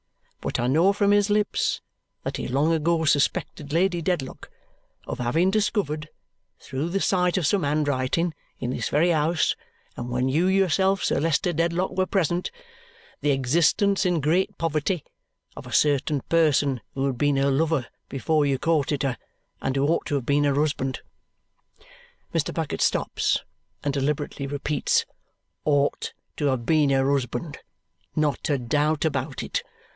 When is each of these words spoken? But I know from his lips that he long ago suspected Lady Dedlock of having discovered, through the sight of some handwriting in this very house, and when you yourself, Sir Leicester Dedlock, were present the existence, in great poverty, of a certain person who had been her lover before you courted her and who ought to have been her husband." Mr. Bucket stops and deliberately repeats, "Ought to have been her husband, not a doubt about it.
But 0.39 0.59
I 0.59 0.65
know 0.65 0.91
from 0.91 1.11
his 1.11 1.29
lips 1.29 1.81
that 2.23 2.37
he 2.37 2.47
long 2.47 2.73
ago 2.73 3.05
suspected 3.05 3.71
Lady 3.71 4.01
Dedlock 4.01 4.49
of 5.05 5.19
having 5.19 5.51
discovered, 5.51 6.09
through 6.59 6.89
the 6.89 6.99
sight 6.99 7.37
of 7.37 7.45
some 7.45 7.61
handwriting 7.61 8.33
in 8.57 8.71
this 8.71 8.89
very 8.89 9.11
house, 9.11 9.55
and 9.95 10.09
when 10.09 10.27
you 10.27 10.47
yourself, 10.47 11.03
Sir 11.03 11.19
Leicester 11.19 11.53
Dedlock, 11.53 11.91
were 11.95 12.07
present 12.07 12.49
the 13.19 13.29
existence, 13.29 14.03
in 14.03 14.19
great 14.19 14.57
poverty, 14.57 15.03
of 15.55 15.67
a 15.67 15.71
certain 15.71 16.21
person 16.21 16.81
who 16.95 17.05
had 17.05 17.19
been 17.19 17.37
her 17.37 17.51
lover 17.51 17.85
before 18.09 18.43
you 18.43 18.57
courted 18.57 19.03
her 19.03 19.19
and 19.61 19.75
who 19.75 19.83
ought 19.85 20.07
to 20.07 20.15
have 20.15 20.25
been 20.25 20.45
her 20.45 20.55
husband." 20.55 21.01
Mr. 22.33 22.51
Bucket 22.51 22.81
stops 22.81 23.43
and 23.83 23.93
deliberately 23.93 24.47
repeats, 24.47 25.05
"Ought 25.63 26.13
to 26.37 26.47
have 26.47 26.65
been 26.65 26.89
her 26.89 27.11
husband, 27.11 27.59
not 28.15 28.49
a 28.49 28.57
doubt 28.57 29.05
about 29.05 29.43
it. 29.43 29.61